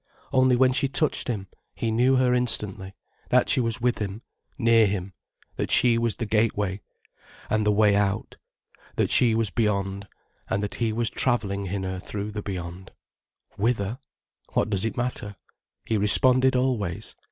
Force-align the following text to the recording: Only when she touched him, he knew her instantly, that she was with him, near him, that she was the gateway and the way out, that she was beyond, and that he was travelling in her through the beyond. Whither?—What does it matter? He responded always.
Only 0.33 0.55
when 0.55 0.73
she 0.73 0.87
touched 0.87 1.27
him, 1.27 1.45
he 1.75 1.91
knew 1.91 2.15
her 2.15 2.33
instantly, 2.33 2.95
that 3.29 3.49
she 3.49 3.59
was 3.61 3.79
with 3.79 3.99
him, 3.99 4.23
near 4.57 4.87
him, 4.87 5.13
that 5.57 5.69
she 5.69 5.99
was 5.99 6.15
the 6.15 6.25
gateway 6.25 6.81
and 7.51 7.63
the 7.67 7.71
way 7.71 7.95
out, 7.95 8.37
that 8.95 9.11
she 9.11 9.35
was 9.35 9.51
beyond, 9.51 10.07
and 10.49 10.63
that 10.63 10.73
he 10.81 10.91
was 10.91 11.11
travelling 11.11 11.67
in 11.67 11.83
her 11.83 11.99
through 11.99 12.31
the 12.31 12.41
beyond. 12.41 12.89
Whither?—What 13.57 14.71
does 14.71 14.85
it 14.85 14.97
matter? 14.97 15.35
He 15.85 15.97
responded 15.99 16.55
always. 16.55 17.15